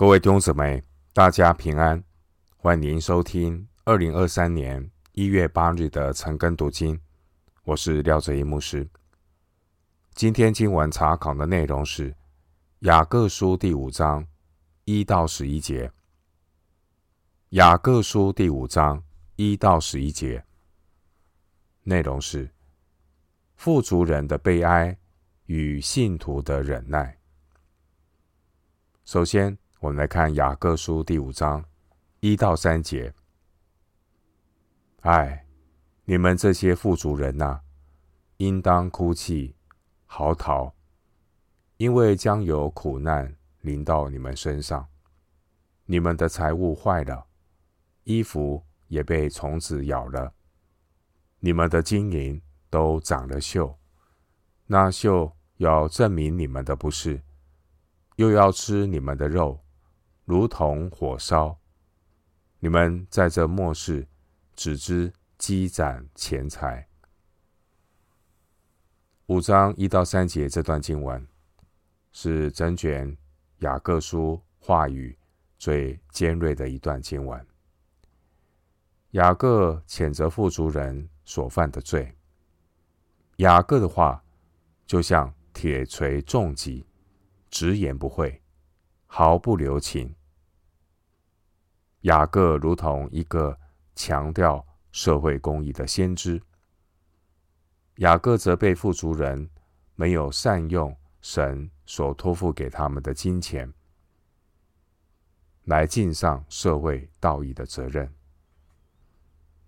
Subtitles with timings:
[0.00, 2.02] 各位弟兄姊妹，大家平安，
[2.56, 6.98] 欢迎收听二零二三年一月八日的晨更读经。
[7.64, 8.88] 我是廖哲一牧师。
[10.14, 12.16] 今天经文查考的内容是
[12.78, 14.26] 雅各书第五章
[14.86, 15.92] 一到十一节。
[17.50, 19.04] 雅各书第五章
[19.36, 20.42] 一到十一节
[21.82, 22.50] 内容是
[23.54, 24.96] 富足人的悲哀
[25.44, 27.18] 与信徒的忍耐。
[29.04, 31.64] 首先，我们来看雅各书第五章
[32.20, 33.14] 一到三节。
[35.00, 35.46] 唉，
[36.04, 37.62] 你们这些富足人呐、
[38.36, 39.56] 应当哭泣、
[40.04, 40.70] 嚎啕，
[41.78, 44.86] 因为将有苦难临到你们身上。
[45.86, 47.26] 你们的财物坏了，
[48.04, 50.34] 衣服也被虫子咬了，
[51.38, 52.38] 你们的金银
[52.68, 53.74] 都长了锈，
[54.66, 57.22] 那锈要证明你们的不是，
[58.16, 59.58] 又要吃你们的肉。
[60.30, 61.58] 如同火烧，
[62.60, 64.06] 你们在这末世
[64.54, 66.86] 只知积攒钱财。
[69.26, 71.26] 五章一到三节这段经文
[72.12, 73.18] 是整卷
[73.58, 75.18] 雅各书话语
[75.58, 77.44] 最尖锐的一段经文。
[79.10, 82.16] 雅各谴责富足人所犯的罪。
[83.38, 84.22] 雅各的话
[84.86, 86.86] 就像铁锤重击，
[87.50, 88.40] 直言不讳，
[89.08, 90.14] 毫不留情。
[92.02, 93.58] 雅各如同一个
[93.94, 96.40] 强调社会公义的先知。
[97.96, 99.50] 雅各责备富足人
[99.94, 103.70] 没有善用神所托付给他们的金钱，
[105.64, 108.10] 来尽上社会道义的责任。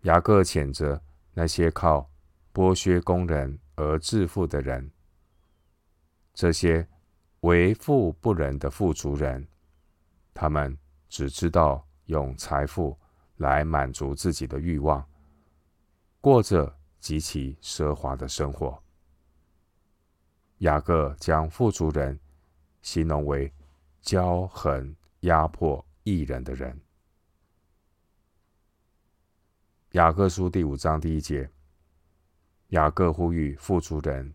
[0.03, 1.03] 雅各谴责
[1.35, 2.11] 那些靠
[2.55, 4.91] 剥削工人而致富的人，
[6.33, 6.89] 这些
[7.41, 9.47] 为富不仁的富足人，
[10.33, 10.79] 他们
[11.11, 11.87] 只知道。
[12.07, 12.99] 用财富
[13.37, 15.05] 来满足自己的欲望，
[16.21, 18.83] 过着极其奢华的生活。
[20.59, 22.19] 雅各将富足人
[22.83, 23.53] 形容为
[24.03, 26.81] 骄横压迫义人的人。
[29.93, 31.51] 雅各书第五章第一节，
[32.69, 34.33] 雅各呼吁富足人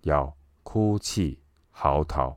[0.00, 1.38] 要哭泣
[1.70, 2.34] 嚎啕，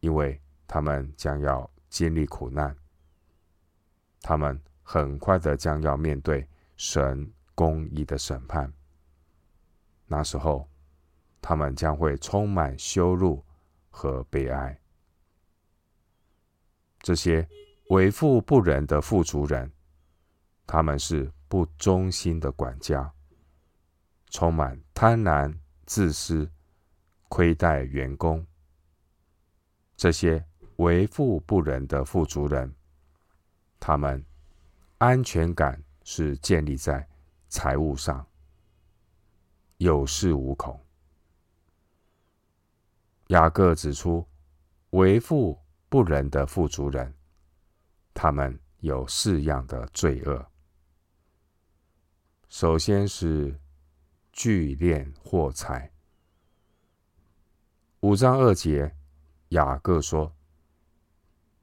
[0.00, 2.76] 因为他们将要经历苦难。
[4.28, 6.44] 他们很快的将要面对
[6.76, 8.72] 神公义的审判，
[10.04, 10.68] 那时候，
[11.40, 13.44] 他们将会充满羞辱
[13.88, 14.76] 和悲哀。
[16.98, 17.48] 这些
[17.90, 19.70] 为富不仁的富足人，
[20.66, 23.08] 他们是不忠心的管家，
[24.30, 26.50] 充满贪婪、自私、
[27.28, 28.44] 亏待员工。
[29.96, 30.44] 这些
[30.78, 32.74] 为富不仁的富足人。
[33.86, 34.20] 他们
[34.98, 37.08] 安全感是建立在
[37.48, 38.26] 财务上，
[39.76, 40.84] 有恃无恐。
[43.28, 44.26] 雅各指出，
[44.90, 45.56] 为富
[45.88, 47.14] 不仁的富足人，
[48.12, 50.44] 他们有四样的罪恶。
[52.48, 53.56] 首先是
[54.32, 55.92] 聚敛货财。
[58.00, 58.96] 五章二节，
[59.50, 60.34] 雅各说：“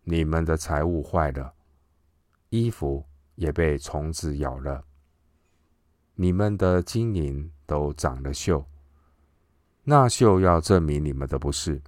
[0.04, 1.54] 你们的财物坏了。”
[2.54, 3.04] 衣服
[3.34, 4.86] 也被虫子咬了，
[6.14, 8.64] 你们的金银都长了锈，
[9.86, 11.82] 那锈要证明你们的不是，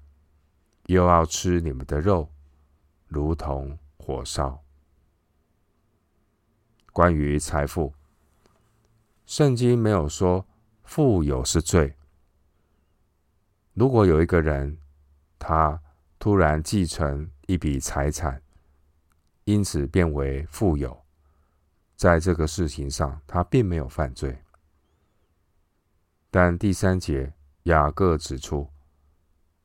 [0.87, 2.31] 又要吃你们的肉，
[3.07, 4.63] 如同火烧。
[6.91, 7.93] 关于财富，
[9.27, 10.47] 圣经没有说
[10.83, 11.95] 富有是罪。
[13.75, 14.79] 如果有一个人，
[15.37, 15.79] 他
[16.17, 18.41] 突然继承一笔财产，
[19.45, 21.05] 因此变为富有，
[21.95, 24.35] 在这个事情上，他并没有犯罪。
[26.31, 27.31] 但第三节，
[27.63, 28.67] 雅各指出，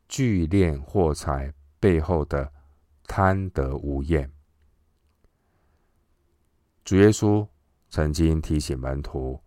[0.07, 2.53] 聚敛货财背后的
[3.05, 4.31] 贪得无厌。
[6.85, 7.49] 主耶稣
[7.89, 9.41] 曾经提醒门徒，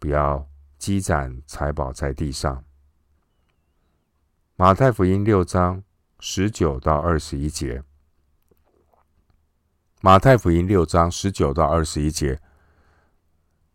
[0.00, 2.64] 不要积攒财宝在地上。
[4.56, 5.84] 马太福音六章
[6.18, 7.84] 十九到二十一节。
[10.06, 12.40] 马太福音六章十九到二十一节，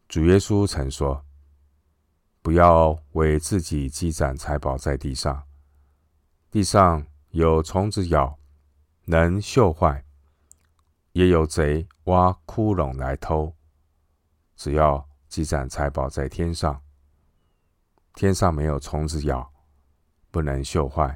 [0.07, 1.25] 主耶稣曾说
[2.41, 5.43] ：“不要为自己积攒财宝在地上，
[6.49, 8.39] 地上有虫子咬，
[9.03, 10.05] 能锈坏；
[11.11, 13.53] 也有贼挖窟窿来偷。
[14.55, 16.81] 只要积攒财宝在天上，
[18.13, 19.51] 天上没有虫子咬，
[20.31, 21.13] 不能锈坏；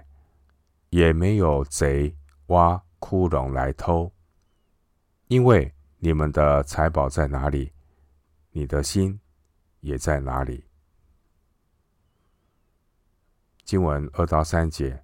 [0.90, 2.18] 也没有贼
[2.48, 4.12] 挖窟窿来偷，
[5.27, 7.74] 因为你们的财宝在哪里，
[8.51, 9.19] 你的心
[9.80, 10.63] 也在哪里。
[13.63, 15.04] 经文二到三节，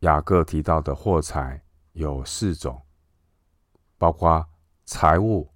[0.00, 1.62] 雅各提到的货财
[1.92, 2.80] 有四种，
[3.98, 4.48] 包括
[4.86, 5.52] 财物、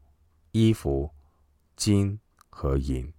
[0.50, 1.10] 衣服、
[1.74, 2.20] 金
[2.50, 3.10] 和银。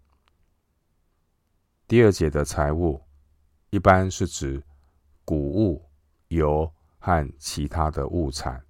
[1.87, 3.01] 第二节的财物，
[3.71, 4.61] 一般是指
[5.25, 5.89] 谷物、
[6.27, 8.63] 油和其他的物产，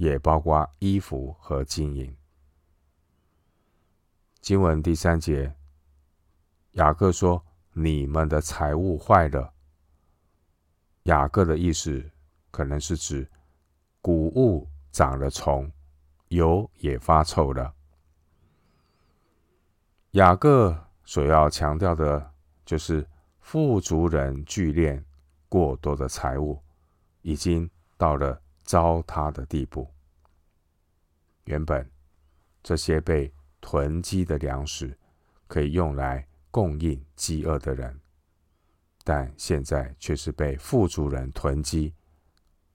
[0.00, 2.16] 也包括衣服和金银。
[4.40, 5.54] 经文第三节，
[6.72, 7.44] 雅各说
[7.74, 9.52] ：“你们的财物坏了。”
[11.04, 12.10] 雅各的意思
[12.50, 13.30] 可能是指
[14.00, 15.70] 谷物长了虫，
[16.28, 17.74] 油也发臭了。
[20.12, 20.86] 雅各。
[21.02, 22.32] 所要强调的，
[22.64, 23.04] 就是
[23.40, 25.02] 富足人聚敛
[25.48, 26.62] 过多的财物，
[27.22, 28.40] 已经到了
[28.70, 29.92] 糟蹋的地步。
[31.46, 31.90] 原本
[32.62, 34.96] 这些被囤积的粮食，
[35.48, 38.00] 可以用来供应饥饿的人，
[39.02, 41.92] 但现在却是被富足人囤积，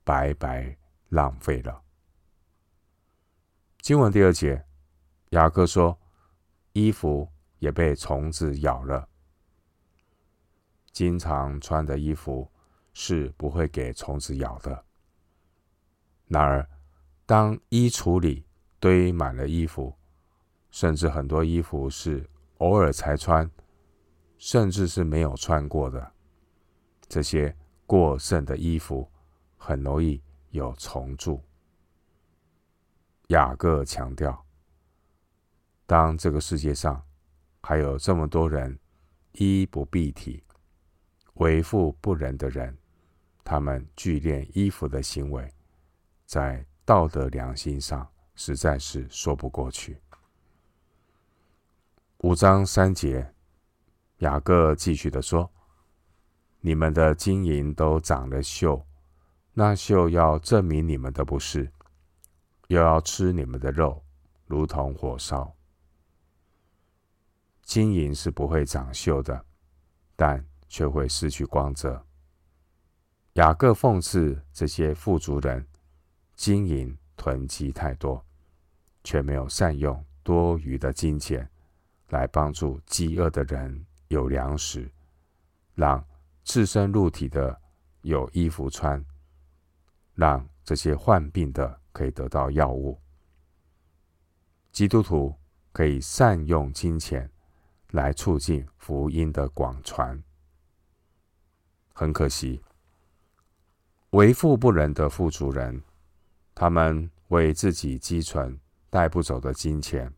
[0.03, 0.77] 白白
[1.07, 1.81] 浪费了。
[3.79, 4.65] 经文第二节，
[5.29, 5.97] 雅各说
[6.73, 9.07] ：“衣服。”也被虫子咬了。
[10.91, 12.51] 经常穿的衣服
[12.93, 14.84] 是不会给虫子咬的。
[16.27, 16.67] 然而，
[17.25, 18.45] 当衣橱里
[18.79, 19.95] 堆满了衣服，
[20.71, 22.27] 甚至很多衣服是
[22.57, 23.49] 偶尔才穿，
[24.37, 26.11] 甚至是没有穿过的，
[27.07, 27.55] 这些
[27.85, 29.09] 过剩的衣服
[29.57, 31.41] 很容易有虫蛀。
[33.29, 34.45] 雅各强调，
[35.85, 37.01] 当这个世界上，
[37.61, 38.77] 还有这么多人
[39.33, 40.43] 衣不蔽体、
[41.35, 42.77] 为富不仁的人，
[43.43, 45.51] 他们聚敛衣服的行为，
[46.25, 50.01] 在道德良心上实在是说不过去。
[52.19, 53.33] 五章三节，
[54.17, 55.49] 雅各继续的说
[56.61, 58.83] ：“你们的金银都长了锈，
[59.53, 61.71] 那锈要证明你们的不是，
[62.67, 64.03] 又要吃你们的肉，
[64.47, 65.53] 如同火烧。”
[67.61, 69.45] 金银是不会长锈的，
[70.15, 72.03] 但却会失去光泽。
[73.33, 75.67] 雅各讽刺这些富足人，
[76.35, 78.23] 金银囤积太多，
[79.03, 81.49] 却没有善用多余的金钱
[82.09, 84.91] 来帮助饥饿的人有粮食，
[85.73, 86.05] 让
[86.43, 87.59] 赤身露体的
[88.01, 89.03] 有衣服穿，
[90.13, 92.99] 让这些患病的可以得到药物。
[94.71, 95.33] 基督徒
[95.71, 97.29] 可以善用金钱。
[97.91, 100.21] 来促进福音的广传。
[101.93, 102.61] 很可惜，
[104.09, 105.81] 为富不仁的富足人，
[106.55, 108.57] 他们为自己积存
[108.89, 110.11] 带不走的金钱，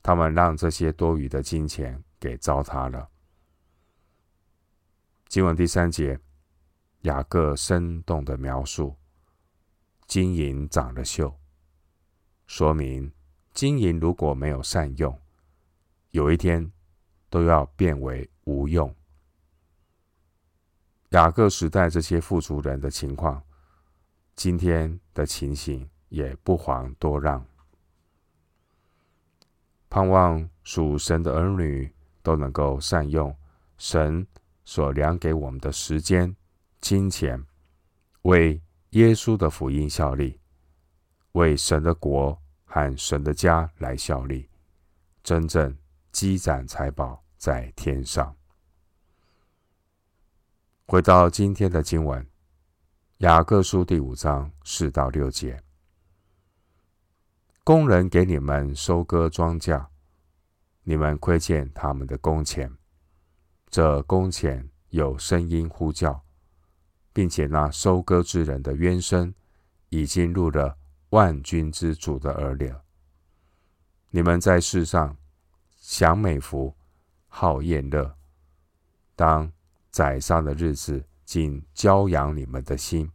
[0.00, 3.10] 他们让这些多余的金钱给糟蹋了。
[5.26, 6.18] 经文第三节，
[7.00, 8.94] 雅各生动的描述
[10.06, 11.34] 金银长了锈，
[12.46, 13.12] 说明
[13.52, 15.20] 金银如果没有善用。
[16.12, 16.72] 有一天，
[17.28, 18.94] 都要变为无用。
[21.10, 23.42] 雅各时代这些富足人的情况，
[24.38, 27.44] 今天的情形也不遑多让。
[29.90, 31.92] 盼望属神的儿女
[32.22, 33.36] 都能够善用
[33.78, 34.24] 神
[34.64, 36.36] 所量给我们的时间、
[36.80, 37.44] 金钱，
[38.22, 40.38] 为耶稣的福音效力，
[41.32, 44.48] 为神的国和神的家来效力，
[45.24, 45.76] 真正。
[46.10, 48.34] 积攒财宝在天上。
[50.86, 52.20] 回到今天的经文，
[53.18, 55.60] 《雅各书》第五章四到六节：
[57.64, 59.86] 工人给你们收割庄稼，
[60.84, 62.72] 你们亏欠他们的工钱。
[63.68, 66.22] 这工钱有声音呼叫，
[67.12, 69.34] 并且那收割之人的冤声
[69.88, 72.72] 已经入了万军之主的耳里。
[74.10, 75.16] 你们在世上。
[75.80, 76.76] 享美福，
[77.28, 78.14] 好宴乐。
[79.16, 79.50] 当
[79.90, 83.12] 宰杀的日子，竟娇养你们的心。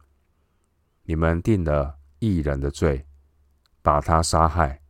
[1.02, 3.04] 你们定了义人的罪，
[3.82, 4.80] 把他杀害，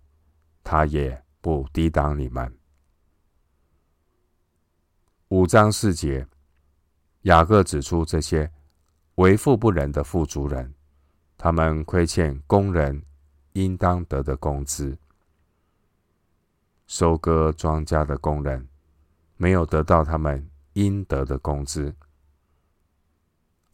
[0.63, 2.55] 他也不抵挡你们。
[5.29, 6.29] 五章四节，
[7.23, 8.53] 雅各指出这些
[9.15, 10.75] 为富不仁的富足人，
[11.39, 13.03] 他们亏欠工人
[13.55, 14.99] 应当得的工资。
[16.87, 18.69] 收割庄稼的工人
[19.39, 21.97] 没有得到他们应得的工资，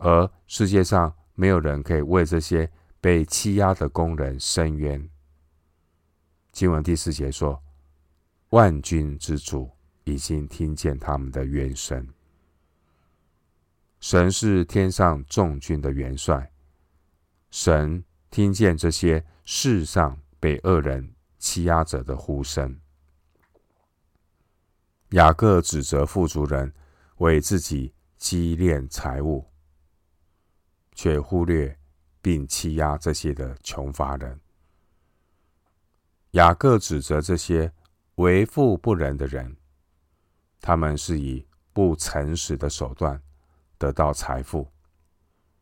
[0.01, 5.09] 而世界上没有人可以为这些被欺压的工人伸冤。
[6.53, 7.63] 经文第四节说
[8.51, 9.71] ：“万军之主
[10.05, 12.07] 已经听见他们的冤声。”
[14.01, 16.51] 神是天上众军的元帅，
[17.51, 22.81] 神听见这些世上被恶人欺压者的呼声。
[25.11, 26.73] 雅各指责富足人
[27.19, 29.50] 为自己积敛财物，
[31.03, 31.75] 却忽略
[32.21, 34.39] 并欺压这些的穷乏人。
[36.33, 37.73] 雅各指责这些
[38.17, 39.57] 为富不仁的人，
[40.61, 43.19] 他们是以不诚实的手段
[43.79, 44.71] 得到财富。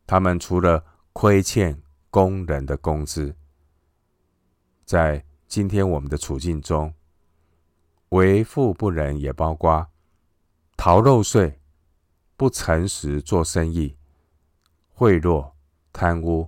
[0.05, 3.33] 他们除了亏欠工人的工资，
[4.83, 6.93] 在今天我们的处境中，
[8.09, 9.87] 为富不仁也包括
[10.75, 11.61] 逃漏税、
[12.35, 13.95] 不诚实做生意、
[14.99, 15.49] 贿赂、
[15.93, 16.45] 贪污、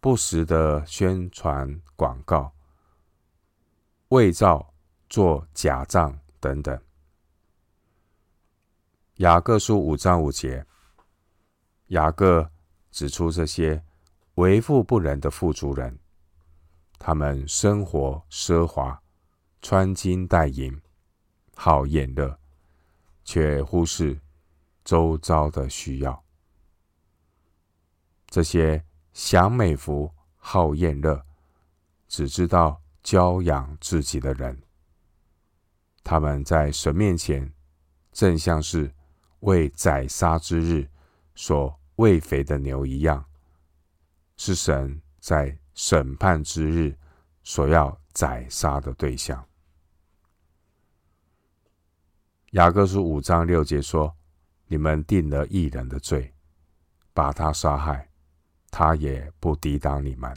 [0.00, 2.50] 不实的宣传广告。
[4.08, 4.72] 伪造、
[5.10, 6.80] 做假账等等。
[9.16, 10.64] 雅各书五章五节，
[11.88, 12.50] 雅各
[12.90, 13.84] 指出这些
[14.36, 15.98] 为富不仁的富足人，
[16.98, 18.98] 他们生活奢华，
[19.60, 20.80] 穿金戴银，
[21.54, 22.38] 好宴乐，
[23.24, 24.18] 却忽视
[24.82, 26.24] 周遭的需要。
[28.28, 31.24] 这些享美福、好宴乐，
[32.06, 32.80] 只知道。
[33.00, 34.60] 娇养自己的人，
[36.04, 37.50] 他们在神面前，
[38.12, 38.92] 正像是
[39.40, 40.86] 为宰杀之日
[41.34, 43.24] 所喂肥的牛一样，
[44.36, 46.94] 是神在审判之日
[47.42, 49.42] 所要宰杀的对象。
[52.50, 54.14] 雅各书五章六节说
[54.66, 56.34] ：“你们定了一人的罪，
[57.14, 58.07] 把他杀害，
[58.70, 60.34] 他也不抵挡你们。”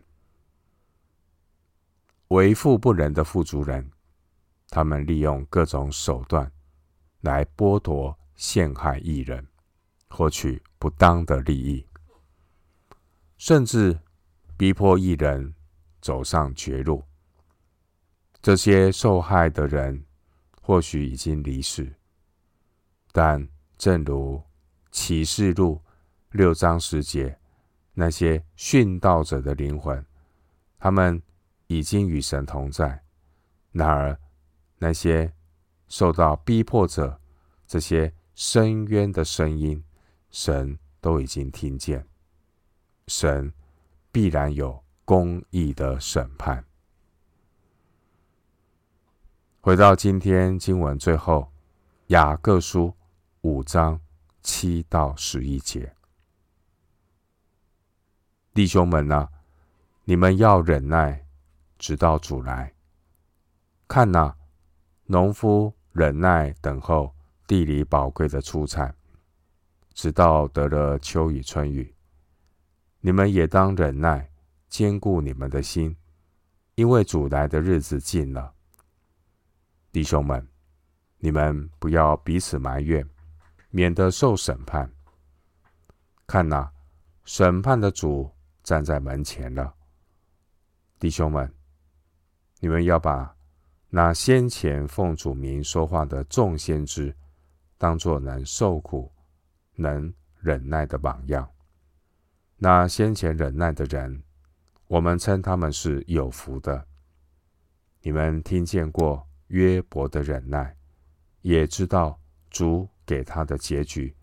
[2.29, 3.91] 为富不仁的富足人，
[4.69, 6.50] 他们利用各种手段
[7.19, 9.45] 来剥夺、陷害义人，
[10.09, 11.85] 获取不当的利益，
[13.38, 14.00] 甚至
[14.55, 15.53] 逼迫义人
[16.01, 17.03] 走上绝路。
[18.41, 20.05] 这些受害的人
[20.61, 21.93] 或许已经离世，
[23.11, 23.45] 但
[23.77, 24.41] 正如
[24.89, 25.81] 启示录
[26.29, 27.38] 六章十节，
[28.01, 30.03] 那些殉道者的灵魂，
[30.79, 31.22] 他们。
[31.72, 33.01] 已经与神同在。
[33.72, 34.20] 然而，
[34.77, 35.31] 那些
[35.88, 37.17] 受到逼迫者，
[37.65, 39.81] 这些深渊的声音，
[40.31, 42.05] 神都已经听见。
[43.08, 43.53] 神
[44.12, 46.62] 必然有公义的审判。
[49.62, 51.50] 回到今天经文最后，
[52.08, 52.93] 雅各书
[53.43, 53.98] 五章
[54.43, 55.96] 七到十一节，
[58.53, 59.29] 弟兄们啊，
[60.03, 61.25] 你们要忍耐。
[61.77, 62.72] 直到主来，
[63.88, 64.36] 看呐、
[65.05, 67.15] 农夫忍耐等候
[67.48, 68.96] 地里宝贵的出产，
[69.96, 71.96] 直到得了秋雨春雨。
[73.00, 74.29] 你们也当忍耐，
[74.70, 75.98] 坚固你们的心，
[76.75, 78.53] 因为主来的日子近了。
[79.91, 80.48] 弟兄们，
[81.17, 83.10] 你们不要彼此埋怨，
[83.72, 84.93] 免得受审判。
[86.27, 86.70] 看呐、
[87.25, 88.31] 审判的主
[88.63, 89.74] 站在门前了。
[91.00, 91.51] 弟兄们。
[92.63, 93.36] 你们要把
[93.89, 97.18] 那先前奉主名说话的众先知，
[97.75, 99.12] 当作能受苦、
[99.74, 101.50] 能忍耐的榜样。
[102.58, 104.22] 那先前忍耐的人，
[104.86, 106.86] 我们称他们是有福的。
[108.03, 110.77] 你们听见过约伯的忍耐，
[111.41, 114.15] 也知道主给他的结局。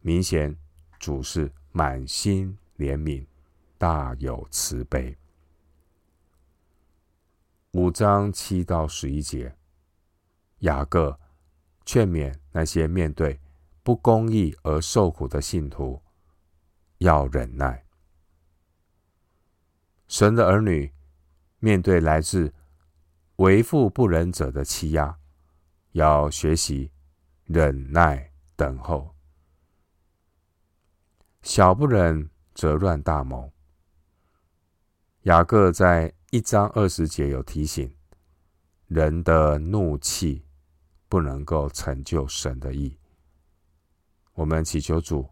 [0.00, 0.52] 明显
[0.98, 3.24] 主是满心怜悯，
[3.78, 5.16] 大有慈悲。
[7.72, 9.54] 五章七到十一节，
[10.60, 11.20] 雅各
[11.84, 13.38] 劝勉那些面对
[13.82, 16.00] 不公义而受苦的信徒，
[16.98, 17.84] 要忍耐。
[20.08, 20.92] 神的儿女
[21.58, 22.54] 面对来自
[23.36, 25.18] 为富不仁者的欺压，
[25.92, 26.90] 要学习
[27.44, 29.14] 忍耐等候。
[31.42, 33.52] 小不忍则乱大谋。
[35.26, 36.12] 雅各在。
[36.30, 37.90] 一章二十节有提醒：
[38.88, 40.44] 人的怒气
[41.08, 42.98] 不能够成就神的意。
[44.34, 45.26] 我们祈求主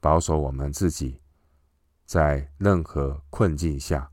[0.00, 1.20] 保守我们自己，
[2.06, 4.10] 在任何困境下，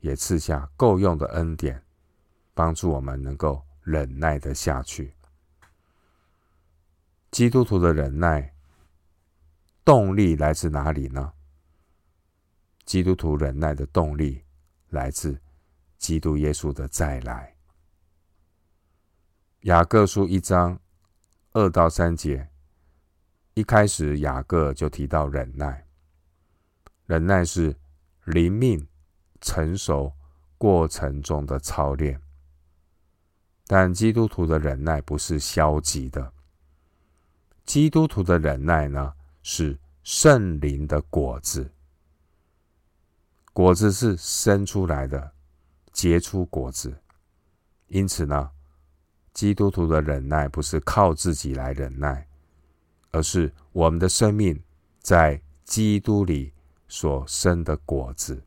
[0.00, 1.82] 也赐下够用的恩典，
[2.54, 5.14] 帮助我们能够忍耐得下去。
[7.30, 8.54] 基督徒的忍耐
[9.84, 11.32] 动力来自哪里呢？
[12.84, 14.44] 基督徒忍耐的动力
[14.90, 15.40] 来自
[15.98, 17.54] 基督耶稣的再来。
[19.60, 20.78] 雅各书一章
[21.52, 22.48] 二到三节，
[23.54, 25.86] 一开始雅各就提到忍耐，
[27.06, 27.76] 忍耐是
[28.24, 28.88] 灵命
[29.40, 30.12] 成熟
[30.58, 32.20] 过程中的操练。
[33.68, 36.32] 但基督徒的忍耐不是消极的，
[37.64, 41.72] 基督徒的忍耐呢，是圣灵的果子，
[43.52, 45.32] 果子是生出来的，
[45.92, 46.96] 结出果子。
[47.88, 48.50] 因此呢，
[49.34, 52.26] 基督徒的忍耐不是靠自己来忍耐，
[53.10, 54.62] 而是我们的生命
[55.00, 56.54] 在基督里
[56.88, 58.42] 所生的果子。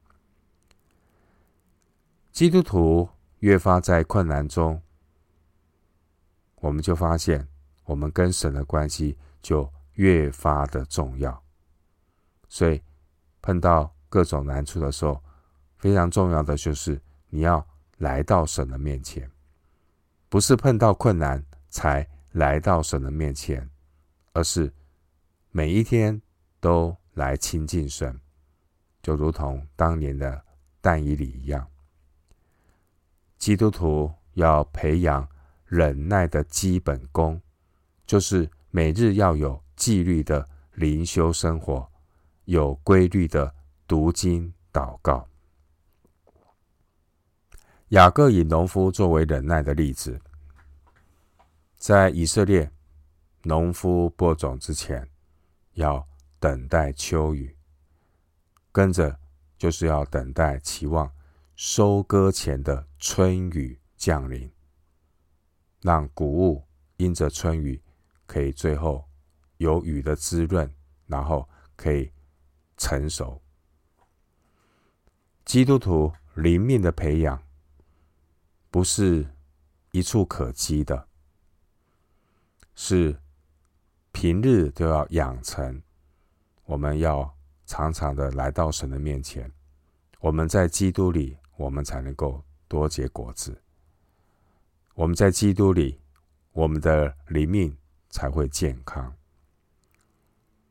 [2.32, 3.08] 基督徒
[3.40, 4.82] 越发在困难中，
[6.56, 7.48] 我们就发现，
[7.86, 11.44] 我们跟神的关系就越发的重要。
[12.50, 12.82] 所以，
[13.42, 15.22] 碰到各种难处的时候，
[15.76, 17.68] 非常重要的就是你要
[17.98, 19.30] 来到神的面前，
[20.30, 23.70] 不是碰到困难才来到神的面前，
[24.32, 24.72] 而是
[25.52, 26.22] 每一天
[26.62, 28.18] 都来亲近神，
[29.02, 30.42] 就如同当年的
[30.80, 31.68] 但以理一样。
[33.38, 35.28] 基督徒要培养。
[35.68, 37.42] 忍耐的基本功，
[38.06, 41.92] 就是每日要有纪律的灵修生活，
[42.46, 43.52] 有规律的
[43.88, 45.28] 读经祷告。
[47.90, 50.20] 雅各以农夫作为忍耐的例子，
[51.78, 52.72] 在以色列，
[53.44, 55.08] 农夫播种之前
[55.74, 56.08] 要
[56.40, 57.56] 等待秋雨，
[58.72, 59.20] 跟着
[59.56, 61.12] 就是要等待期望
[61.56, 64.52] 收割前的春雨降临。
[65.82, 67.80] 让谷物因着春雨，
[68.26, 69.08] 可以最后
[69.58, 70.74] 有雨的滋润，
[71.06, 72.12] 然后可以
[72.78, 73.40] 成熟。
[75.46, 77.40] 基督徒灵命的培养，
[78.72, 79.28] 不是
[79.92, 81.08] 一蹴可及的，
[82.74, 83.16] 是
[84.12, 85.84] 平日都要养成。
[86.66, 87.32] 我们要
[87.68, 89.50] 常常的来到神的面前，
[90.20, 93.62] 我们在基督里，我们才能够多结果子。
[94.96, 96.02] 我们在基督里，
[96.54, 97.78] 我们的灵命
[98.10, 99.14] 才会健康。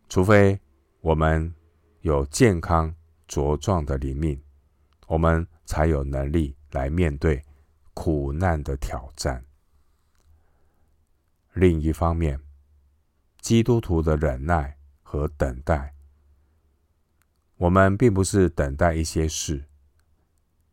[0.08, 0.58] 除非
[1.00, 1.54] 我们
[2.00, 2.92] 有健康
[3.28, 4.42] 茁壮的灵命，
[5.06, 7.44] 我们才有能力来面对
[7.92, 9.44] 苦难的挑战。
[11.52, 12.40] 另一方面，
[13.40, 15.94] 基督徒的忍耐和等待，
[17.56, 19.64] 我们并不是等待一些事，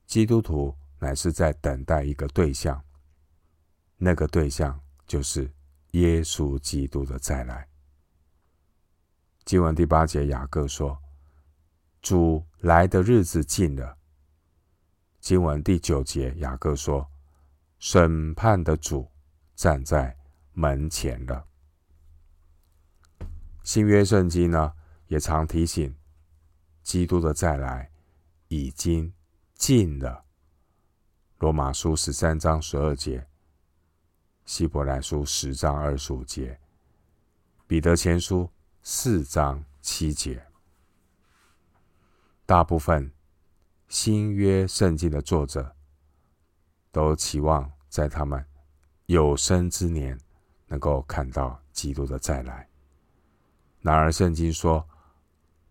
[0.08, 2.84] 基督徒乃是在等待一个对象。
[3.98, 5.52] 那个对象就是
[5.92, 7.68] 耶稣基督的再来。
[9.46, 10.98] 经文第八节，雅各说
[12.02, 13.98] ：“主来的日子近了。”
[15.22, 17.08] 经文第九节，雅各说
[17.78, 19.08] ：“审判的主
[19.56, 20.18] 站在
[20.54, 21.46] 门前了。”
[23.64, 24.74] 新约圣经呢，
[25.06, 25.96] 也常提醒
[26.82, 27.92] 基督的再来
[28.48, 29.14] 已经
[29.54, 30.26] 近了。
[31.38, 33.28] 罗马书十三章十二节。
[34.44, 36.60] 希伯来书十章二十五节，
[37.68, 38.50] 彼得前书
[38.82, 40.44] 四章七节，
[42.48, 43.14] 大部分
[43.92, 45.76] 新约圣经的作者
[46.94, 48.44] 都期望在他们
[49.08, 50.18] 有生之年
[50.68, 52.70] 能够看到基督的再来。
[53.82, 54.88] 然而，圣经说，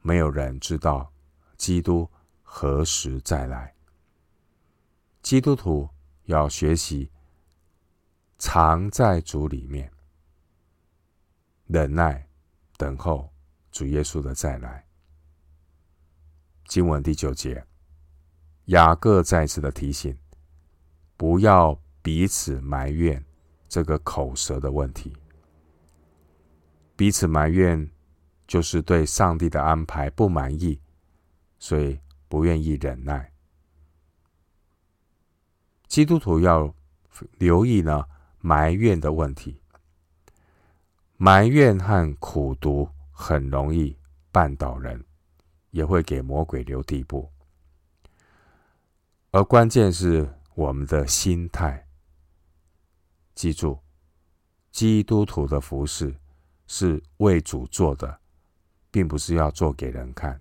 [0.03, 1.11] 没有人知道
[1.57, 2.07] 基督
[2.43, 3.75] 何时再来。
[5.23, 5.89] 基督徒
[6.25, 7.11] 要学习。
[8.37, 9.91] 常在主里面，
[11.67, 12.29] 忍耐
[12.77, 13.33] 等候
[13.71, 14.87] 主耶稣的再来。
[16.67, 17.67] 经文第九节，
[18.71, 20.17] 雅各再次的提醒，
[21.17, 23.25] 不要彼此埋怨
[23.69, 25.13] 这个口舌的问题。
[26.97, 27.91] 彼此埋怨，
[28.47, 30.81] 就是对上帝的安排不满意，
[31.59, 33.33] 所以不愿意忍耐。
[35.89, 36.75] 基督徒要
[37.39, 38.05] 留意呢。
[38.43, 39.61] 埋怨的问题，
[41.19, 43.95] 埋怨和苦读很容易
[44.33, 45.05] 绊倒人，
[45.73, 47.31] 也会给魔鬼留地步。
[49.33, 51.87] 而关键是我们的心态。
[53.35, 53.79] 记住，
[54.73, 56.15] 基督徒的服饰
[56.67, 58.19] 是为主做的，
[58.91, 60.41] 并不是要做给人看。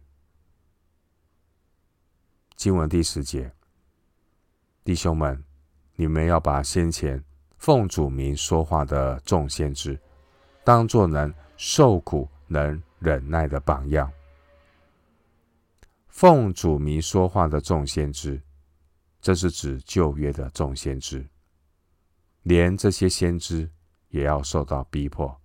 [2.56, 3.54] 经文第十节，
[4.84, 5.44] 弟兄们，
[5.96, 7.24] 你们要把先前。
[7.60, 10.00] 奉主名说话的众先知，
[10.64, 14.10] 当作能受苦、能忍耐的榜样。
[16.08, 18.42] 奉主名说话的众先知，
[19.22, 21.28] 这是指旧约的众先知，
[22.44, 23.70] 连这些先知
[24.10, 25.40] 也要受到逼迫，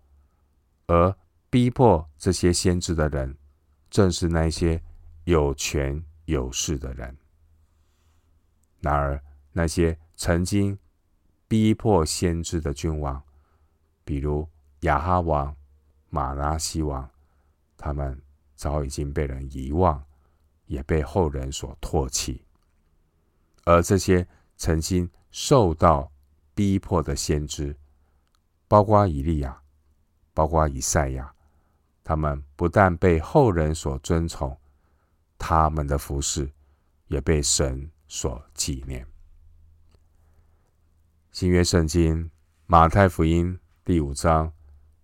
[0.87, 1.16] 而
[1.50, 3.37] 逼迫这些先知的人，
[3.90, 4.82] 正是那些
[5.24, 7.16] 有权有势的人。
[8.80, 10.78] 然而，那些曾经
[11.48, 13.22] 逼迫先知的君王，
[14.04, 14.48] 比如
[14.80, 15.56] 亚哈王、
[16.10, 17.10] 玛拉西王，
[17.76, 18.20] 他们
[18.54, 20.04] 早已经被人遗忘。
[20.66, 22.42] 也被后人所唾弃，
[23.64, 26.11] 而这些曾经受到
[26.55, 27.77] 逼迫的先知，
[28.68, 29.61] 包括以利亚，
[30.33, 31.35] 包括以赛亚，
[32.03, 34.57] 他们不但被后人所尊崇，
[35.38, 36.50] 他们的服事
[37.09, 39.07] 也被神所纪念。
[41.33, 42.31] 新约圣经
[42.66, 44.53] 马太福音第五章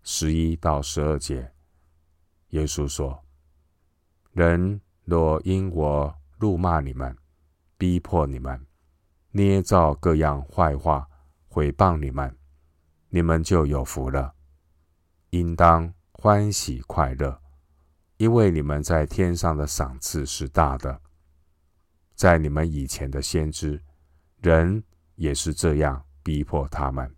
[0.02, 1.52] 十一到十二节，
[2.50, 3.24] 耶稣说
[4.32, 7.16] ：“人。”若因我辱骂你们、
[7.80, 8.66] 逼迫你们、
[9.30, 11.08] 捏造各样坏话
[11.48, 12.36] 毁谤你们，
[13.08, 14.34] 你们就有福了，
[15.30, 17.40] 应当欢喜快乐，
[18.18, 21.00] 因为你们在天上的赏赐是大的。
[22.14, 23.82] 在你们以前的先知，
[24.42, 27.16] 人也是这样逼迫他们。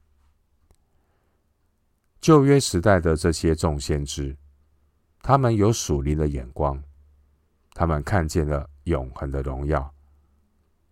[2.21, 4.37] 旧约时代的这些众先知，
[5.23, 6.81] 他们有属灵的眼光。
[7.73, 9.93] 他们看见了永恒的荣耀，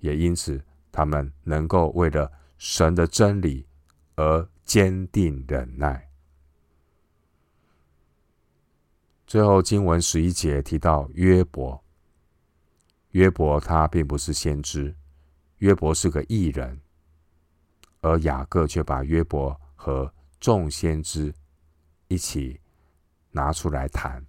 [0.00, 3.66] 也因此他们能够为了神的真理
[4.16, 6.10] 而坚定忍耐。
[9.26, 11.82] 最后经文十一节提到约伯，
[13.12, 14.94] 约伯他并不是先知，
[15.58, 16.80] 约伯是个异人，
[18.00, 21.32] 而雅各却把约伯和众先知
[22.08, 22.60] 一起
[23.30, 24.26] 拿出来谈，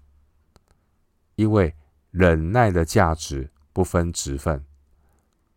[1.36, 1.76] 因为。
[2.14, 4.66] 忍耐的价值不分职分，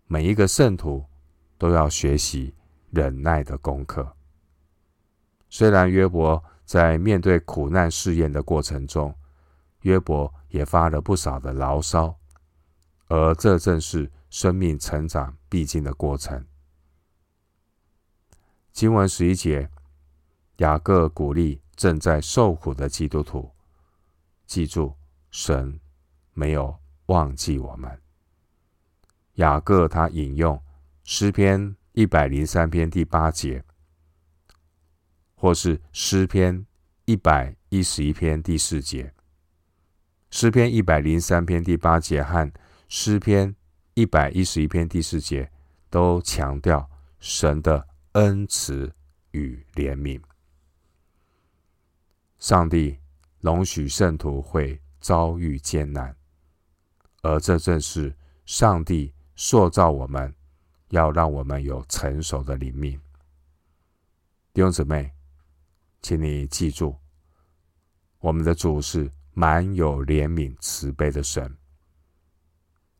[0.06, 1.04] 每一个圣徒
[1.58, 2.54] 都要学习
[2.90, 4.16] 忍耐的功课。
[5.48, 9.14] 虽然约伯在面对苦难试验的过程中，
[9.80, 12.16] 约伯也发了不少的牢骚，
[13.08, 16.44] 而这正是生命成长必经的过程。
[18.72, 19.70] 经文十一节，
[20.56, 23.50] 雅各鼓励正在受苦的基督徒，
[24.46, 24.94] 记住
[25.30, 25.80] 神。
[26.36, 28.03] 没有忘记我们。
[29.34, 30.62] 雅各他引用
[31.02, 33.64] 诗篇一百零三篇第八节，
[35.34, 36.64] 或是诗篇
[37.04, 39.12] 一百一十一篇第四节。
[40.30, 42.52] 诗篇一百零三篇第八节和
[42.88, 43.54] 诗篇
[43.94, 45.50] 一百一十一篇第四节
[45.90, 48.92] 都强调神的恩慈
[49.30, 50.20] 与怜悯。
[52.38, 52.98] 上帝
[53.40, 56.16] 容许圣徒会遭遇艰难。
[57.22, 60.34] 而这正是上帝塑造我们，
[60.90, 63.00] 要让我们有成熟的灵命。
[64.52, 65.12] 弟兄姊妹，
[66.02, 66.96] 请你记住，
[68.20, 71.56] 我们的主是满有怜悯、慈悲的神。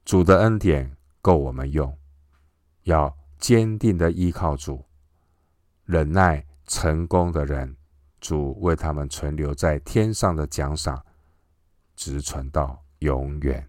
[0.05, 1.97] 主的恩典够我们用，
[2.83, 4.85] 要坚定的依靠主，
[5.85, 7.77] 忍耐成功的人，
[8.21, 11.07] 主为他们存留在天上的奖赏，
[11.95, 13.69] 直存到永远。